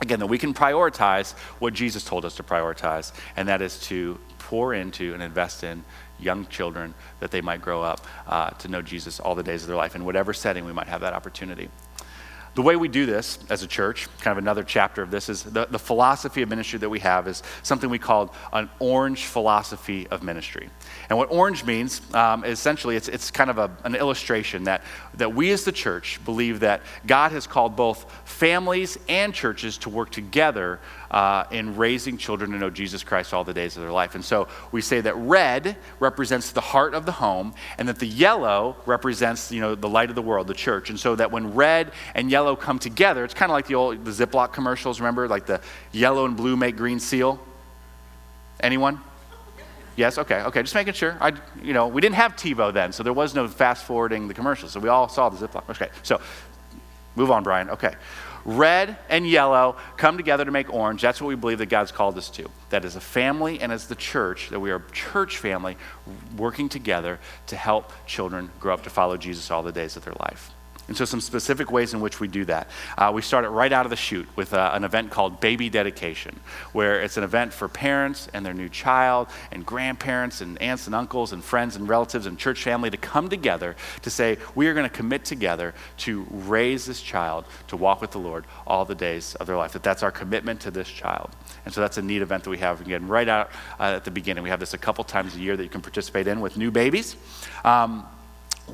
[0.01, 4.19] again, that we can prioritize what Jesus told us to prioritize, and that is to
[4.39, 5.85] pour into and invest in
[6.19, 9.69] young children that they might grow up uh, to know Jesus all the days of
[9.69, 9.95] their life.
[9.95, 11.69] In whatever setting we might have that opportunity.
[12.61, 15.45] The way we do this as a church, kind of another chapter of this, is
[15.45, 20.07] the, the philosophy of ministry that we have is something we call an orange philosophy
[20.09, 20.69] of ministry.
[21.09, 24.83] And what orange means, um, essentially, it's, it's kind of a, an illustration that,
[25.15, 29.89] that we as the church believe that God has called both families and churches to
[29.89, 33.91] work together uh, in raising children to know Jesus Christ all the days of their
[33.91, 34.15] life.
[34.15, 38.07] And so we say that red represents the heart of the home, and that the
[38.07, 40.91] yellow represents you know the light of the world, the church.
[40.91, 44.05] And so that when red and yellow come together, it's kind of like the old
[44.05, 45.01] the Ziploc commercials.
[45.01, 45.61] Remember, like the
[45.93, 47.41] yellow and blue make green seal.
[48.61, 49.01] Anyone?
[49.97, 51.17] Yes, okay, okay, just making sure.
[51.21, 51.33] I,
[51.63, 54.73] you know, we didn't have TiVo then, so there was no fast forwarding the commercials.
[54.73, 55.69] So we all saw the Ziploc.
[55.69, 56.21] Okay, so
[57.17, 57.71] move on, Brian.
[57.71, 57.95] Okay.
[58.47, 61.03] Red and yellow come together to make orange.
[61.03, 62.49] That's what we believe that God's called us to.
[62.71, 65.77] That as a family and as the church, that we are a church family
[66.37, 70.15] working together to help children grow up to follow Jesus all the days of their
[70.21, 70.51] life.
[70.91, 72.69] And so, some specific ways in which we do that.
[72.99, 75.71] Uh, we start it right out of the chute with uh, an event called Baby
[75.71, 76.35] Dedication,
[76.73, 80.97] where it's an event for parents and their new child, and grandparents, and aunts and
[80.97, 84.75] uncles, and friends and relatives, and church family to come together to say, we are
[84.75, 88.97] going to commit together to raise this child to walk with the Lord all the
[88.97, 89.71] days of their life.
[89.75, 91.31] That that's our commitment to this child.
[91.67, 92.81] And so, that's a neat event that we have.
[92.81, 94.43] Again, right out uh, at the beginning.
[94.43, 96.73] We have this a couple times a year that you can participate in with new
[96.73, 97.15] babies.
[97.65, 98.09] Um,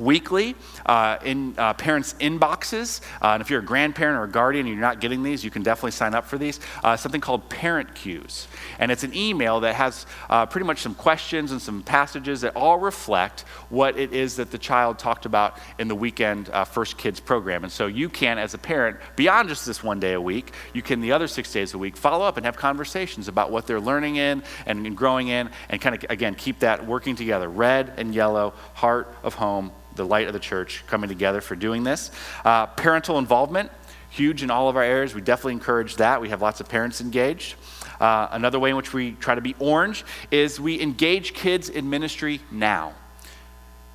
[0.01, 0.55] weekly
[0.87, 3.01] uh, in uh, parents' inboxes.
[3.23, 5.51] Uh, and if you're a grandparent or a guardian and you're not getting these, you
[5.51, 6.61] can definitely sign up for these.
[6.85, 8.49] Uh, something called Parent Cues.
[8.79, 12.55] And it's an email that has uh, pretty much some questions and some passages that
[12.57, 16.99] all reflect what it is that the child talked about in the weekend uh, First
[16.99, 17.65] Kids program.
[17.65, 20.83] And so you can, as a parent, beyond just this one day a week, you
[20.83, 23.81] can the other six days a week follow up and have conversations about what they're
[23.81, 27.49] learning in and, and growing in and kind of, again, keep that working together.
[27.49, 31.83] Red and yellow, heart of home the light of the church coming together for doing
[31.85, 32.11] this.
[32.45, 33.71] Uh, parental involvement,
[34.11, 35.15] huge in all of our areas.
[35.15, 36.21] We definitely encourage that.
[36.21, 37.57] We have lots of parents engaged.
[38.01, 41.89] Uh, another way in which we try to be orange is we engage kids in
[41.89, 42.93] ministry now.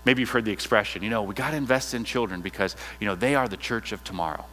[0.03, 3.05] Maybe you've heard the expression, you know, we got to invest in children because, you
[3.05, 4.45] know, they are the church of tomorrow.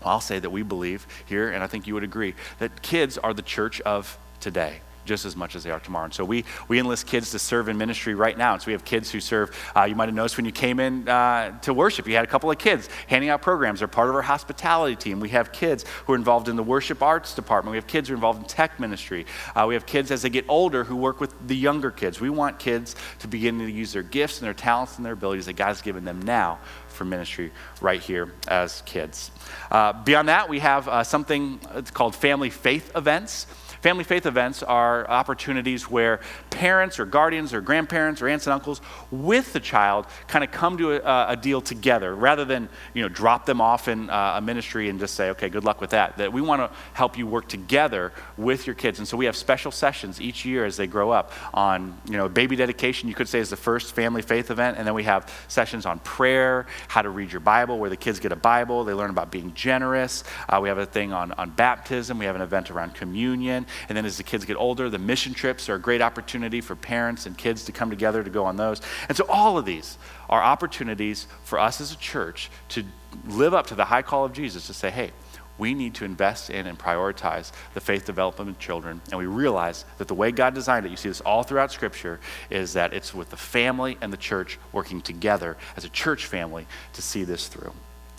[0.00, 3.18] Well, I'll say that we believe here, and I think you would agree, that kids
[3.18, 6.04] are the church of today just as much as they are tomorrow.
[6.04, 8.54] And so we, we enlist kids to serve in ministry right now.
[8.54, 9.56] And so we have kids who serve.
[9.76, 12.28] Uh, you might have noticed when you came in uh, to worship, you had a
[12.28, 13.80] couple of kids handing out programs.
[13.80, 15.20] They're part of our hospitality team.
[15.20, 17.72] We have kids who are involved in the worship arts department.
[17.72, 19.26] We have kids who are involved in tech ministry.
[19.54, 22.20] Uh, we have kids as they get older who work with the younger kids.
[22.20, 25.46] We want kids to begin to use their gifts and their talents and their abilities
[25.46, 29.30] that God's given them now for ministry right here as kids.
[29.70, 33.46] Uh, beyond that, we have uh, something it's called family faith events.
[33.84, 38.80] Family faith events are opportunities where parents or guardians or grandparents or aunts and uncles
[39.10, 43.10] with the child kind of come to a, a deal together rather than you know
[43.10, 46.16] drop them off in uh, a ministry and just say, okay, good luck with that.
[46.16, 49.00] That we want to help you work together with your kids.
[49.00, 52.26] And so we have special sessions each year as they grow up on, you know,
[52.26, 54.78] baby dedication, you could say is the first family faith event.
[54.78, 58.18] And then we have sessions on prayer, how to read your Bible, where the kids
[58.18, 60.24] get a Bible, they learn about being generous.
[60.48, 63.66] Uh, we have a thing on, on baptism, we have an event around communion.
[63.88, 66.74] And then as the kids get older, the mission trips are a great opportunity for
[66.76, 68.80] parents and kids to come together to go on those.
[69.08, 72.84] And so all of these are opportunities for us as a church to
[73.26, 75.12] live up to the high call of Jesus to say, hey,
[75.56, 79.00] we need to invest in and prioritize the faith development of children.
[79.10, 82.18] And we realize that the way God designed it, you see this all throughout Scripture,
[82.50, 86.66] is that it's with the family and the church working together as a church family
[86.94, 87.72] to see this through.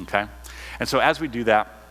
[0.03, 0.27] Okay?
[0.79, 1.84] And so as we do that,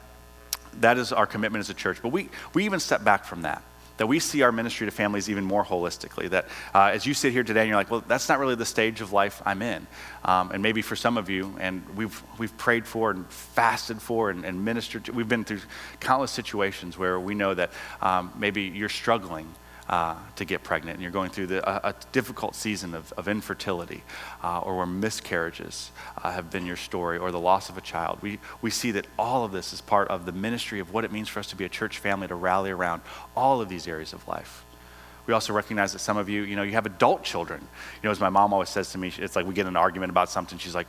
[0.81, 1.99] that is our commitment as a church.
[2.03, 3.63] But we, we even step back from that
[3.97, 6.29] that we see our ministry to families even more holistically.
[6.29, 8.65] That uh, as you sit here today and you're like, well, that's not really the
[8.65, 9.87] stage of life I'm in.
[10.25, 14.31] Um, and maybe for some of you, and we've, we've prayed for and fasted for
[14.31, 15.61] and, and ministered to, we've been through
[16.01, 17.71] countless situations where we know that
[18.03, 19.49] um, maybe you're struggling
[19.89, 23.29] uh, to get pregnant and you're going through the, a, a, difficult season of, of
[23.29, 24.03] infertility
[24.43, 25.91] uh, or where miscarriages
[26.23, 29.07] uh, have been your story or the loss of a child, we, we see that
[29.19, 31.57] all of this is part of the ministry of what it means for us to
[31.57, 33.03] be a church family to rally around
[33.37, 34.65] all of these areas of life.
[35.27, 37.61] We also recognize that some of you, you know, you have adult children.
[37.61, 40.11] You know, as my mom always says to me, it's like we get an argument
[40.11, 40.59] about something.
[40.59, 40.87] She's like,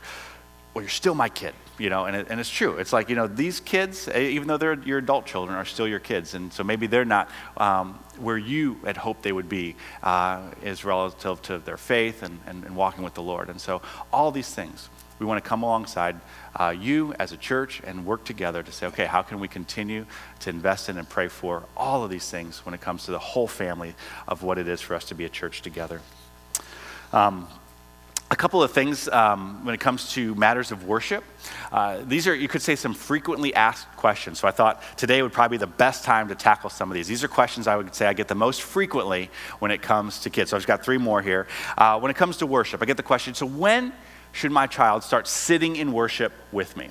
[0.76, 2.76] well, you're still my kid, you know, and, it, and it's true.
[2.76, 5.88] It's like, you know, these kids, eh, even though they're your adult children, are still
[5.88, 6.34] your kids.
[6.34, 10.42] And so maybe they're not um, where you had hoped they would be uh,
[10.84, 13.48] relative to their faith and, and, and, walking with the Lord.
[13.48, 13.80] And so
[14.12, 16.20] all these things, we want to come alongside
[16.56, 20.04] uh, you as a church and work together to say, okay, how can we continue
[20.40, 23.18] to invest in and pray for all of these things when it comes to the
[23.18, 23.94] whole family
[24.28, 26.02] of what it is for us to be a church together?
[27.14, 27.48] Um,
[28.30, 31.22] a couple of things um, when it comes to matters of worship.
[31.70, 34.40] Uh, these are, you could say, some frequently asked questions.
[34.40, 37.06] So I thought today would probably be the best time to tackle some of these.
[37.06, 40.30] These are questions I would say I get the most frequently when it comes to
[40.30, 40.50] kids.
[40.50, 41.46] So I've just got three more here.
[41.78, 43.92] Uh, when it comes to worship, I get the question so when
[44.32, 46.90] should my child start sitting in worship with me?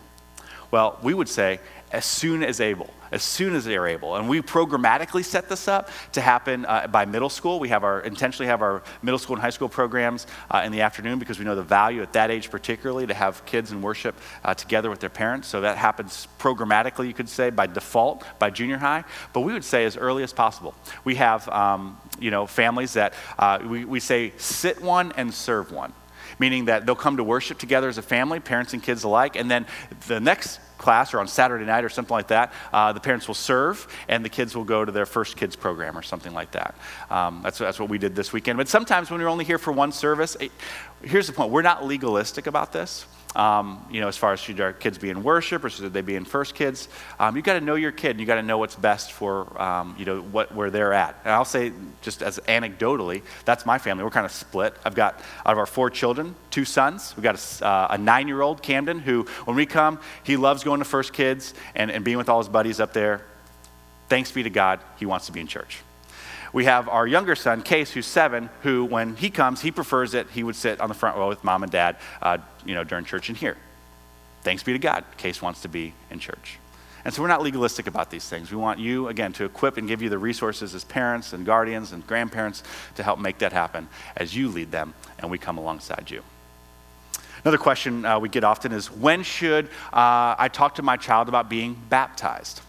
[0.72, 1.60] Well, we would say
[1.92, 4.16] as soon as able, as soon as they're able.
[4.16, 7.60] And we programmatically set this up to happen uh, by middle school.
[7.60, 10.82] We have our intentionally have our middle school and high school programs uh, in the
[10.82, 14.16] afternoon because we know the value at that age, particularly, to have kids in worship
[14.44, 15.48] uh, together with their parents.
[15.48, 19.04] So that happens programmatically, you could say, by default by junior high.
[19.34, 20.74] But we would say as early as possible.
[21.04, 25.72] We have um, you know families that uh, we, we say sit one and serve
[25.72, 25.94] one
[26.40, 29.50] meaning that they'll come to worship together as a family, parents and kids alike, and
[29.50, 29.66] then
[30.08, 33.36] the next class or on Saturday night or something like that, uh, the parents will
[33.36, 36.76] serve and the kids will go to their first kids program or something like that.
[37.10, 38.58] Um, that's, that's what we did this weekend.
[38.58, 40.52] But sometimes when you're only here for one service, it,
[41.02, 43.06] here's the point we're not legalistic about this.
[43.36, 46.02] Um, you know, as far as should our kids be in worship or should they
[46.02, 46.88] be in first kids,
[47.20, 49.62] um, you got to know your kid and you got to know what's best for,
[49.62, 51.20] um, you know, what, where they're at.
[51.26, 54.04] And I'll say, just as anecdotally, that's my family.
[54.04, 54.76] We're kind of split.
[54.86, 57.14] I've got, out of our four children, two sons.
[57.18, 60.64] We've got a, uh, a nine year old, Camden, who, when we come, he loves
[60.64, 63.22] going to first kids and, and being with all his buddies up there.
[64.08, 65.85] Thanks be to God, he wants to be in church.
[66.56, 70.30] We have our younger son, Case, who's seven, who, when he comes, he prefers it.
[70.30, 73.04] He would sit on the front row with mom and dad, uh, you know, during
[73.04, 73.58] church and here.
[74.42, 76.58] Thanks be to God, Case wants to be in church.
[77.04, 78.52] And so we're not legalistic about these things.
[78.52, 81.92] We want you, again, to equip and give you the resources as parents and guardians
[81.92, 82.64] and grandparents
[82.96, 86.24] to help make that happen as you lead them and we come alongside you.
[87.44, 91.28] Another question uh, we get often is when should uh, I talk to my child
[91.28, 92.62] about being baptized?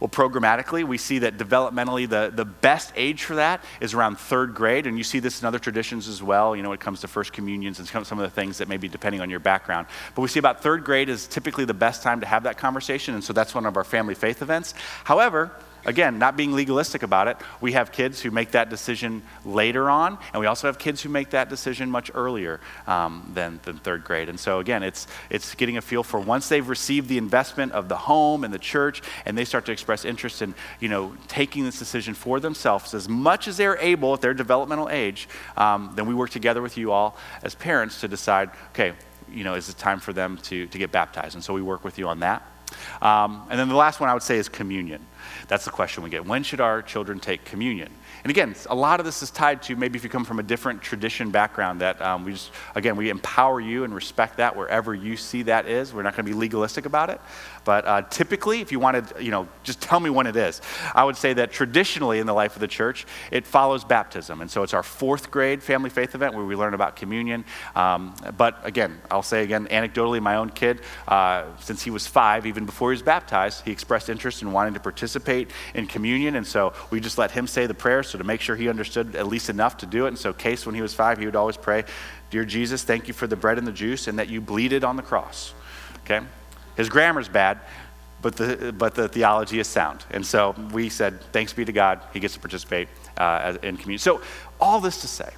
[0.00, 4.54] Well, programmatically, we see that developmentally, the, the best age for that is around third
[4.54, 4.86] grade.
[4.86, 7.08] And you see this in other traditions as well, you know, when it comes to
[7.08, 9.88] first communions and some of the things that may be depending on your background.
[10.14, 13.14] But we see about third grade is typically the best time to have that conversation.
[13.14, 14.74] And so that's one of our family faith events.
[15.04, 15.50] However,
[15.84, 20.18] again, not being legalistic about it, we have kids who make that decision later on,
[20.32, 24.04] and we also have kids who make that decision much earlier um, than, than third
[24.04, 24.28] grade.
[24.28, 27.88] And so, again, it's, it's getting a feel for once they've received the investment of
[27.88, 31.64] the home and the church, and they start to express interest in, you know, taking
[31.64, 36.06] this decision for themselves as much as they're able at their developmental age, um, then
[36.06, 38.92] we work together with you all as parents to decide, okay,
[39.30, 41.34] you know, is it time for them to, to get baptized?
[41.34, 42.42] And so we work with you on that.
[43.00, 45.04] Um, and then the last one I would say is communion.
[45.48, 46.26] That's the question we get.
[46.26, 47.90] When should our children take communion?
[48.24, 50.42] And again, a lot of this is tied to maybe if you come from a
[50.42, 54.94] different tradition background, that um, we just, again, we empower you and respect that wherever
[54.94, 55.94] you see that is.
[55.94, 57.20] We're not going to be legalistic about it.
[57.68, 60.62] But uh, typically, if you wanted, you know, just tell me when it is.
[60.94, 64.40] I would say that traditionally in the life of the church, it follows baptism.
[64.40, 67.44] And so it's our fourth grade family faith event where we learn about communion.
[67.76, 72.46] Um, but again, I'll say again, anecdotally, my own kid, uh, since he was five,
[72.46, 76.36] even before he was baptized, he expressed interest in wanting to participate in communion.
[76.36, 79.14] And so we just let him say the prayer so to make sure he understood
[79.14, 80.08] at least enough to do it.
[80.08, 81.84] And so, Case, when he was five, he would always pray,
[82.30, 84.96] Dear Jesus, thank you for the bread and the juice and that you bleeded on
[84.96, 85.52] the cross.
[86.04, 86.24] Okay?
[86.78, 87.58] His grammar's bad,
[88.22, 90.04] but the, but the theology is sound.
[90.12, 93.98] And so we said, thanks be to God, he gets to participate uh, in community.
[93.98, 94.22] So,
[94.60, 95.30] all this to say,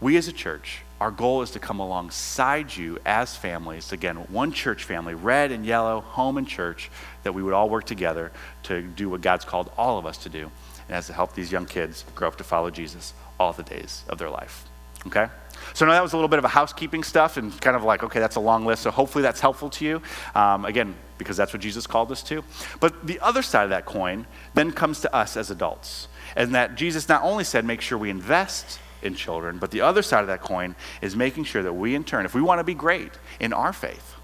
[0.00, 4.52] we as a church, our goal is to come alongside you as families, again, one
[4.52, 6.88] church family, red and yellow, home and church,
[7.24, 8.30] that we would all work together
[8.64, 10.50] to do what God's called all of us to do,
[10.88, 14.04] and as to help these young kids grow up to follow Jesus all the days
[14.08, 14.64] of their life.
[15.06, 15.26] Okay?
[15.74, 18.02] So now that was a little bit of a housekeeping stuff and kind of like,
[18.02, 18.82] okay, that's a long list.
[18.82, 20.02] So hopefully that's helpful to you.
[20.34, 22.42] Um, again, because that's what Jesus called us to.
[22.80, 26.08] But the other side of that coin then comes to us as adults.
[26.36, 30.02] And that Jesus not only said, make sure we invest in children, but the other
[30.02, 32.64] side of that coin is making sure that we, in turn, if we want to
[32.64, 34.14] be great in our faith,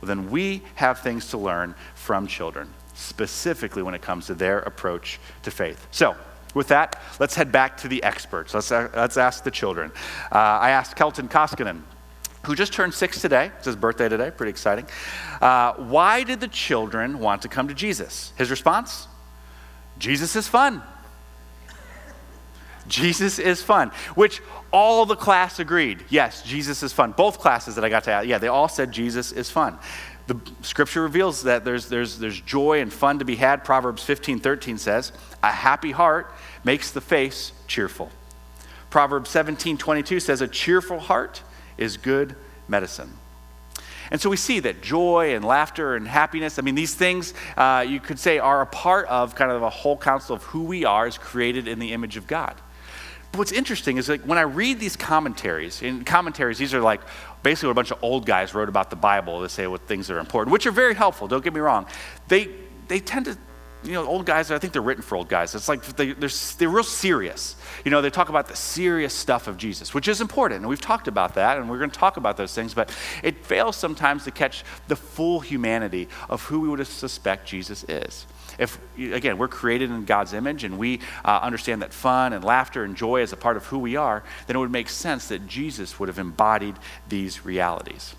[0.00, 4.60] well, then we have things to learn from children, specifically when it comes to their
[4.60, 5.86] approach to faith.
[5.90, 6.16] So,
[6.54, 8.54] with that, let's head back to the experts.
[8.54, 9.92] Let's, uh, let's ask the children.
[10.32, 11.82] Uh, I asked Kelton Koskinen,
[12.46, 14.86] who just turned six today, it's his birthday today, pretty exciting.
[15.40, 18.32] Uh, why did the children want to come to Jesus?
[18.36, 19.08] His response?
[19.98, 20.82] Jesus is fun.
[22.86, 26.04] Jesus is fun, which all the class agreed.
[26.10, 27.12] Yes, Jesus is fun.
[27.12, 29.78] Both classes that I got to add, yeah, they all said Jesus is fun.
[30.26, 33.62] The scripture reveals that there's, there's, there's joy and fun to be had.
[33.62, 36.32] Proverbs 15 13 says, A happy heart
[36.64, 38.10] makes the face cheerful.
[38.88, 41.42] Proverbs 17 22 says, A cheerful heart
[41.76, 42.36] is good
[42.68, 43.12] medicine.
[44.10, 47.84] And so we see that joy and laughter and happiness, I mean, these things uh,
[47.86, 50.84] you could say are a part of kind of a whole counsel of who we
[50.84, 52.54] are as created in the image of God.
[53.32, 57.00] But what's interesting is like when I read these commentaries, in commentaries, these are like
[57.44, 60.10] basically what a bunch of old guys wrote about the Bible to say what things
[60.10, 61.86] are important, which are very helpful, don't get me wrong.
[62.26, 62.48] They,
[62.88, 63.38] they tend to
[63.84, 65.54] you know, old guys, I think they're written for old guys.
[65.54, 67.54] It's like they, they're, they're real serious.
[67.84, 70.60] You know, they talk about the serious stuff of Jesus, which is important.
[70.60, 72.90] And we've talked about that, and we're going to talk about those things, but
[73.22, 78.26] it fails sometimes to catch the full humanity of who we would suspect Jesus is.
[78.58, 82.84] If, again, we're created in God's image and we uh, understand that fun and laughter
[82.84, 85.46] and joy is a part of who we are, then it would make sense that
[85.46, 86.76] Jesus would have embodied
[87.08, 88.14] these realities.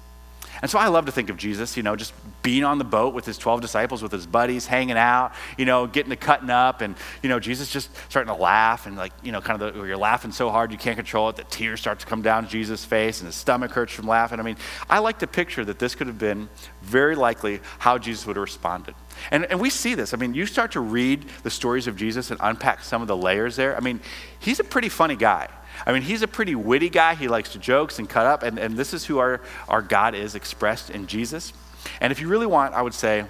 [0.62, 3.14] And so I love to think of Jesus, you know, just being on the boat
[3.14, 6.82] with his 12 disciples, with his buddies, hanging out, you know, getting to cutting up,
[6.82, 9.84] and, you know, Jesus just starting to laugh, and like, you know, kind of the,
[9.84, 12.86] you're laughing so hard you can't control it, the tears start to come down Jesus'
[12.86, 14.40] face, and his stomach hurts from laughing.
[14.40, 14.58] I mean,
[14.90, 16.50] I like to picture that this could have been
[16.82, 18.96] very likely how Jesus would have responded.
[19.32, 20.14] And, and we see this.
[20.14, 23.18] I mean, you start to read the stories of Jesus and unpack some of the
[23.18, 23.76] layers there.
[23.76, 24.00] I mean,
[24.40, 25.48] he's a pretty funny guy.
[25.86, 27.16] I mean, he's a pretty witty guy.
[27.16, 28.44] He likes to jokes and cut up.
[28.44, 31.54] And, and this is who our, our God is expressed in Jesus.
[32.02, 33.26] And if you really want, I would say,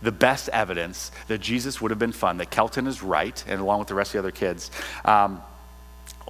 [0.00, 3.80] the best evidence that Jesus would have been fun, that Kelton is right, and along
[3.80, 4.70] with the rest of the other kids,
[5.04, 5.42] um,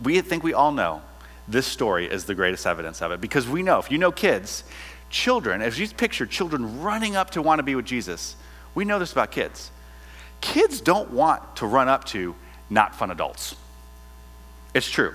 [0.02, 1.02] we think we all know
[1.46, 3.20] this story is the greatest evidence of it.
[3.20, 4.64] Because we know, if you know kids,
[5.10, 8.36] children, as you picture children running up to want to be with Jesus,
[8.78, 9.72] we know this about kids.
[10.40, 12.36] Kids don't want to run up to
[12.70, 13.56] not fun adults.
[14.72, 15.14] It's true.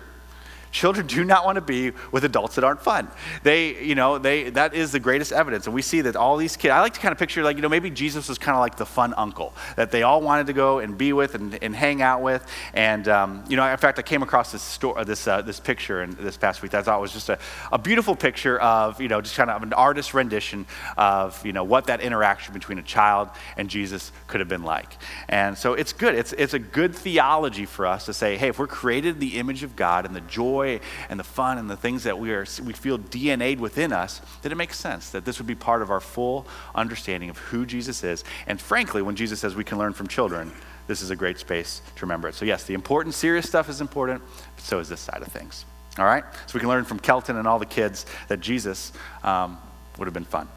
[0.74, 3.08] Children do not want to be with adults that aren't fun.
[3.44, 5.68] They, you know, they, that is the greatest evidence.
[5.68, 7.62] And we see that all these kids, I like to kind of picture like, you
[7.62, 10.54] know, maybe Jesus was kind of like the fun uncle that they all wanted to
[10.54, 12.44] go and be with and, and hang out with.
[12.74, 16.02] And, um, you know, in fact, I came across this, story, this, uh, this picture
[16.02, 17.38] in this past week that I thought was just a,
[17.72, 20.66] a beautiful picture of, you know, just kind of an artist rendition
[20.98, 24.98] of, you know, what that interaction between a child and Jesus could have been like.
[25.30, 26.16] And so it's good.
[26.16, 29.38] It's, it's a good theology for us to say, hey, if we're created in the
[29.38, 32.32] image of God and the joy joy and the fun and the things that we,
[32.32, 35.82] are, we feel DNA'd within us, that it makes sense that this would be part
[35.82, 36.46] of our full
[36.76, 38.24] understanding of who Jesus is.
[38.48, 40.52] And frankly, when Jesus says we can learn from children,
[40.88, 42.36] this is a great space to remember it.
[42.36, 44.22] So, yes, the important, serious stuff is important,
[44.56, 45.66] but so is this side of things.
[45.98, 46.24] All right?
[46.48, 48.92] So, we can learn from Kelton and all the kids that Jesus
[49.24, 49.58] um,
[49.98, 50.48] would have been fun.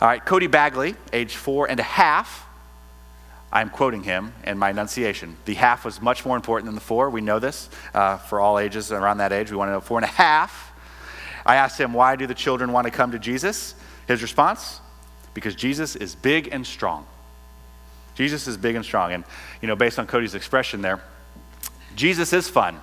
[0.00, 2.46] All right, Cody Bagley, age four and a half,
[3.54, 5.36] I'm quoting him in my enunciation.
[5.44, 7.08] The half was much more important than the four.
[7.08, 9.48] We know this uh, for all ages around that age.
[9.52, 10.72] We want to know four and a half.
[11.46, 13.76] I asked him, Why do the children want to come to Jesus?
[14.08, 14.80] His response,
[15.34, 17.06] Because Jesus is big and strong.
[18.16, 19.12] Jesus is big and strong.
[19.12, 19.24] And,
[19.62, 21.00] you know, based on Cody's expression there,
[21.94, 22.80] Jesus is fun.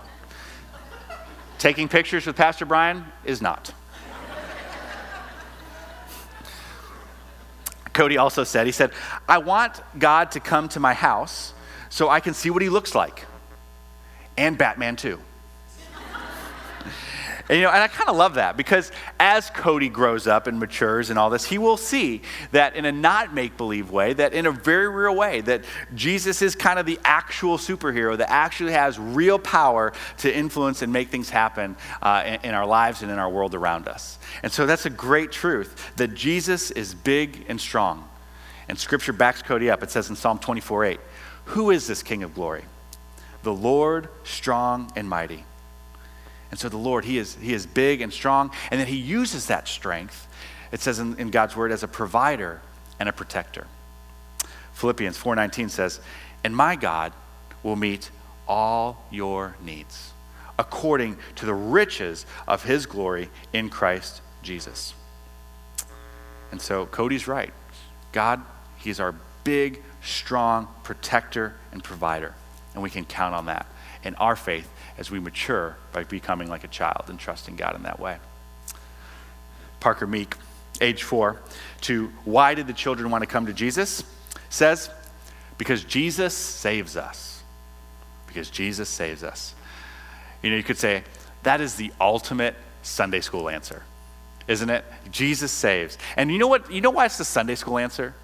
[1.57, 3.73] Taking pictures with Pastor Brian is not.
[7.93, 8.91] Cody also said, he said,
[9.27, 11.53] I want God to come to my house
[11.89, 13.25] so I can see what he looks like.
[14.37, 15.19] And Batman too.
[17.51, 20.57] And, you know, and I kind of love that because as Cody grows up and
[20.57, 22.21] matures and all this, he will see
[22.53, 26.41] that in a not make believe way, that in a very real way, that Jesus
[26.41, 31.09] is kind of the actual superhero that actually has real power to influence and make
[31.09, 34.17] things happen uh, in, in our lives and in our world around us.
[34.43, 38.07] And so that's a great truth that Jesus is big and strong.
[38.69, 39.83] And scripture backs Cody up.
[39.83, 40.99] It says in Psalm 24 8,
[41.47, 42.63] Who is this King of glory?
[43.43, 45.43] The Lord strong and mighty
[46.51, 49.47] and so the Lord, he is, he is big and strong, and then He uses
[49.47, 50.27] that strength,
[50.71, 52.61] it says in, in God's word, as a provider
[52.99, 53.67] and a protector.
[54.73, 56.01] Philippians 4:19 says,
[56.43, 57.13] "And my God
[57.63, 58.11] will meet
[58.47, 60.11] all your needs
[60.59, 64.93] according to the riches of his glory in Christ Jesus."
[66.51, 67.53] And so Cody's right.
[68.11, 68.41] God,
[68.77, 72.33] he's our big, strong protector and provider,
[72.73, 73.65] and we can count on that.
[74.03, 77.83] And our faith as we mature by becoming like a child and trusting God in
[77.83, 78.17] that way.
[79.79, 80.35] Parker Meek,
[80.79, 81.39] age four,
[81.81, 84.03] to why did the children want to come to Jesus?
[84.49, 84.89] Says,
[85.57, 87.43] because Jesus saves us.
[88.27, 89.53] Because Jesus saves us.
[90.41, 91.03] You know, you could say,
[91.43, 93.83] that is the ultimate Sunday school answer,
[94.47, 94.83] isn't it?
[95.11, 95.97] Jesus saves.
[96.17, 96.71] And you know what?
[96.71, 98.15] You know why it's the Sunday school answer?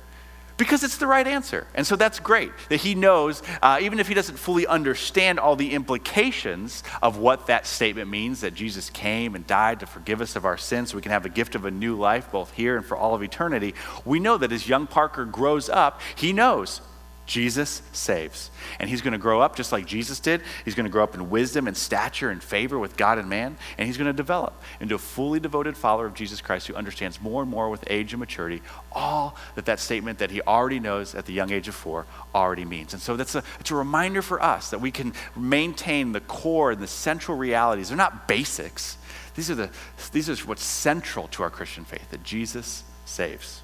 [0.58, 1.68] Because it's the right answer.
[1.76, 5.56] And so that's great that he knows, uh, even if he doesn't fully understand all
[5.56, 10.36] the implications of what that statement means that Jesus came and died to forgive us
[10.36, 12.76] of our sins so we can have the gift of a new life, both here
[12.76, 13.76] and for all of eternity.
[14.04, 16.82] We know that as young Parker grows up, he knows
[17.28, 18.50] Jesus saves.
[18.80, 20.42] And he's going to grow up just like Jesus did.
[20.64, 23.58] He's going to grow up in wisdom and stature and favor with God and man.
[23.78, 27.22] And he's going to develop into a fully devoted follower of Jesus Christ who understands
[27.22, 28.62] more and more with age and maturity
[28.94, 32.64] all that that statement that he already knows at the young age of four already
[32.64, 32.94] means.
[32.94, 36.72] And so that's a, it's a reminder for us that we can maintain the core
[36.72, 37.90] and the central realities.
[37.90, 38.98] They're not basics.
[39.36, 39.70] These are, the,
[40.14, 43.62] these are what's central to our Christian faith, that Jesus saves.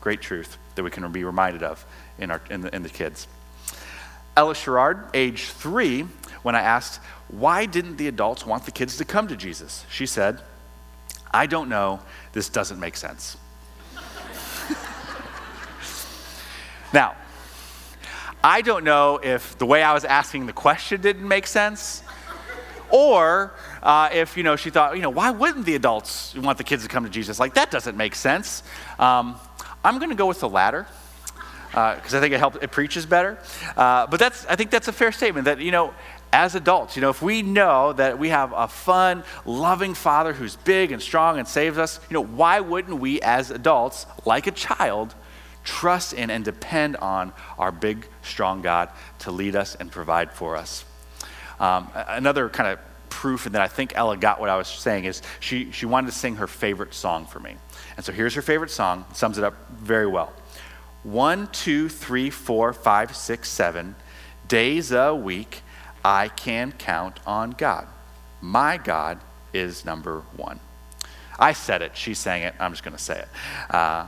[0.00, 1.84] Great truth that we can be reminded of
[2.20, 3.26] in, our, in, the, in the kids.
[4.36, 6.06] Ella Sherrard, age three,
[6.42, 9.84] when I asked, why didn't the adults want the kids to come to Jesus?
[9.90, 10.40] She said,
[11.30, 12.00] I don't know.
[12.32, 13.36] This doesn't make sense.
[16.92, 17.14] now,
[18.42, 22.02] I don't know if the way I was asking the question didn't make sense,
[22.90, 26.64] or uh, if you know she thought, you know, why wouldn't the adults want the
[26.64, 27.38] kids to come to Jesus?
[27.38, 28.62] Like that doesn't make sense.
[28.98, 29.36] Um,
[29.84, 30.86] I'm going to go with the latter
[31.70, 33.38] because uh, I think it helps, it preaches better.
[33.76, 35.94] Uh, but that's, I think that's a fair statement that, you know,
[36.32, 40.56] as adults, you know, if we know that we have a fun, loving Father who's
[40.56, 44.52] big and strong and saves us, you know, why wouldn't we as adults, like a
[44.52, 45.14] child,
[45.64, 48.90] trust in and depend on our big, strong God
[49.20, 50.84] to lead us and provide for us?
[51.58, 52.78] Um, another kind of
[53.10, 56.06] proof, and that I think Ella got what I was saying, is she, she wanted
[56.06, 57.56] to sing her favorite song for me.
[57.96, 60.32] And so here's her favorite song, sums it up very well.
[61.02, 63.94] One, two, three, four, five, six, seven
[64.48, 65.62] days a week,
[66.04, 67.86] I can count on God.
[68.40, 69.20] My God
[69.52, 70.60] is number one.
[71.38, 73.28] I said it, she sang it, I'm just going to say it.
[73.74, 74.06] Uh,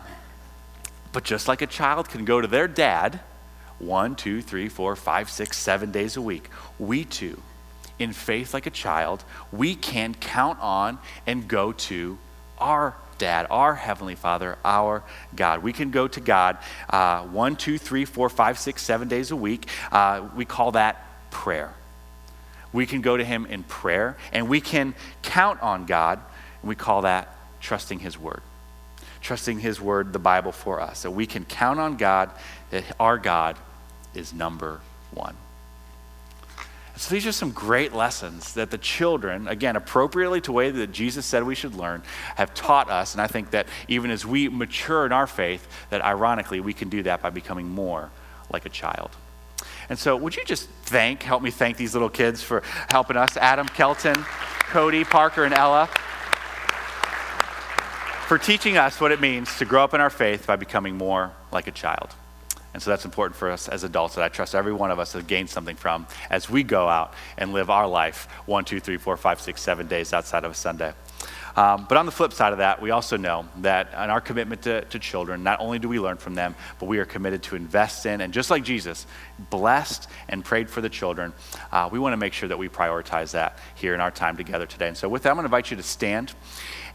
[1.13, 3.21] but just like a child can go to their dad
[3.83, 7.43] one, two, three, four, five, six, seven days a week, we too,
[7.99, 12.17] in faith like a child, we can count on and go to
[12.59, 15.05] our Dad, our Heavenly Father, our
[15.37, 15.63] God.
[15.63, 16.59] We can go to God
[16.91, 19.69] uh, one, two, three, four, five, six, seven days a week.
[19.93, 21.73] Uh, we call that prayer.
[22.73, 26.19] We can go to Him in prayer, and we can count on God,
[26.63, 28.43] and we call that trusting His Word.
[29.21, 30.99] Trusting His Word, the Bible, for us.
[30.99, 32.29] So we can count on God,
[32.71, 33.57] that our God
[34.15, 34.81] is number
[35.15, 35.37] one.
[36.97, 40.93] So these are some great lessons that the children, again, appropriately to the way that
[40.93, 42.03] Jesus said we should learn,
[42.37, 43.15] have taught us.
[43.15, 46.91] And I think that even as we mature in our faith, that ironically we can
[46.91, 48.11] do that by becoming more
[48.51, 49.11] like a child.
[49.89, 53.37] And so would you just thank, help me thank these little kids for helping us,
[53.37, 54.17] Adam, Kelton,
[54.69, 55.89] Cody, Parker, and Ella,
[58.27, 61.33] for teaching us what it means to grow up in our faith by becoming more
[61.51, 62.15] like a child.
[62.75, 65.13] And so that's important for us as adults that I trust every one of us
[65.13, 68.97] to gain something from as we go out and live our life one, two, three,
[68.97, 70.93] four, five, six, seven days outside of a Sunday.
[71.55, 74.63] Um, but on the flip side of that, we also know that in our commitment
[74.63, 77.57] to, to children, not only do we learn from them, but we are committed to
[77.57, 79.07] invest in, and just like Jesus
[79.51, 81.33] blessed and prayed for the children,
[81.71, 84.67] uh, we want to make sure that we prioritize that here in our time together
[84.67, 84.89] today.
[84.89, 86.33] And so, with that, I'm going to invite you to stand.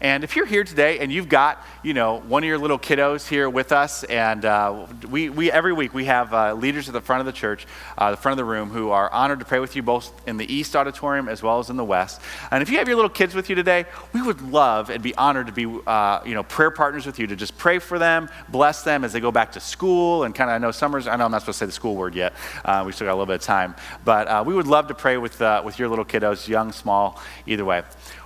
[0.00, 3.26] And if you're here today and you've got, you know, one of your little kiddos
[3.26, 7.00] here with us, and uh, we, we every week we have uh, leaders at the
[7.00, 9.58] front of the church, uh, the front of the room, who are honored to pray
[9.58, 12.20] with you both in the East Auditorium as well as in the West.
[12.50, 15.14] And if you have your little kids with you today, we would love and be
[15.16, 18.28] honored to be, uh, you know, prayer partners with you to just pray for them,
[18.48, 21.08] bless them as they go back to school, and kind of I know summers.
[21.08, 22.34] I know I'm not supposed to say the school word yet.
[22.64, 23.74] Uh, we still got a little bit of time,
[24.04, 27.64] but uh, we would love to pray with with your little kiddos, young, small, either
[27.64, 27.82] way.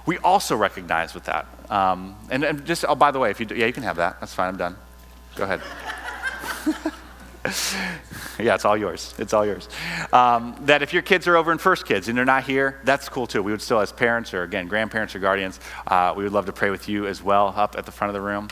[0.06, 3.46] We also recognize with that um, and, and, just, oh, by the way, if you
[3.46, 4.20] do, yeah, you can have that.
[4.20, 4.48] That's fine.
[4.48, 4.76] I'm done.
[5.36, 5.62] Go ahead.
[8.44, 9.14] yeah, it's all yours.
[9.16, 9.70] It's all yours.
[10.12, 13.08] Um, that if your kids are over in First Kids and they're not here, that's
[13.08, 13.42] cool too.
[13.42, 16.52] We would still, as parents or again, grandparents or guardians, uh, we would love to
[16.52, 18.50] pray with you as well up at the front of the room.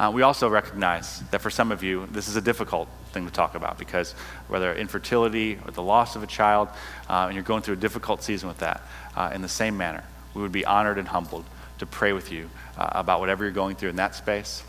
[0.00, 3.32] Uh, we also recognize that for some of you, this is a difficult thing to
[3.32, 4.10] talk about because
[4.48, 6.68] whether infertility or the loss of a child,
[7.08, 8.82] uh, and you're going through a difficult season with that,
[9.14, 10.02] uh, in the same manner,
[10.36, 11.44] we would be honored and humbled
[11.78, 14.62] to pray with you uh, about whatever you're going through in that space.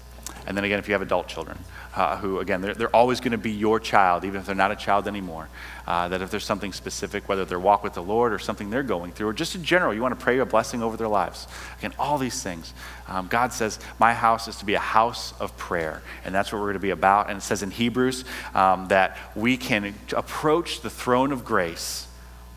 [0.45, 1.57] And then again, if you have adult children,
[1.93, 4.71] uh, who, again, they're, they're always going to be your child, even if they're not
[4.71, 5.49] a child anymore.
[5.85, 8.83] Uh, that if there's something specific, whether their walk with the Lord or something they're
[8.83, 11.47] going through, or just in general, you want to pray a blessing over their lives.
[11.79, 12.73] Again, all these things.
[13.07, 16.01] Um, God says, My house is to be a house of prayer.
[16.23, 17.29] And that's what we're going to be about.
[17.29, 22.06] And it says in Hebrews um, that we can approach the throne of grace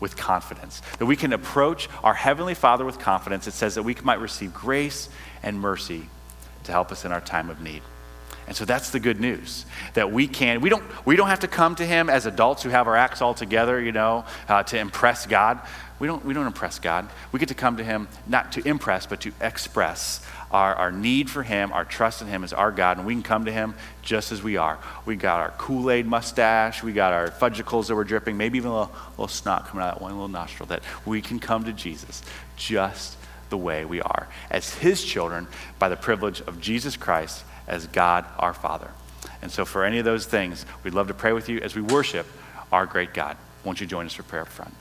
[0.01, 0.81] with confidence.
[0.99, 3.47] That we can approach our Heavenly Father with confidence.
[3.47, 5.07] It says that we might receive grace
[5.41, 6.09] and mercy
[6.65, 7.81] to help us in our time of need.
[8.47, 10.59] And so that's the good news that we can.
[10.59, 10.83] We don't.
[11.05, 13.79] We don't have to come to Him as adults who have our acts all together,
[13.79, 15.61] you know, uh, to impress God.
[16.01, 16.25] We don't.
[16.25, 17.07] We don't impress God.
[17.31, 21.29] We get to come to Him not to impress, but to express our, our need
[21.29, 23.75] for Him, our trust in Him as our God, and we can come to Him
[24.01, 24.79] just as we are.
[25.05, 28.71] We got our Kool Aid mustache, we got our Fudgsicles that were dripping, maybe even
[28.71, 31.65] a little, little snot coming out of that one little nostril, that we can come
[31.65, 32.23] to Jesus
[32.55, 33.15] just
[33.51, 35.47] the way we are, as His children,
[35.77, 38.89] by the privilege of Jesus Christ as God our Father.
[39.43, 41.83] And so, for any of those things, we'd love to pray with you as we
[41.83, 42.25] worship
[42.71, 43.37] our great God.
[43.63, 44.73] Won't you join us for prayer up front?